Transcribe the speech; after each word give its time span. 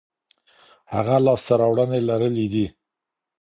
هغه 0.93 1.15
لاسته 1.25 1.53
راوړنې 1.61 1.99
لرلي 2.09 2.47
دي. 2.53 2.65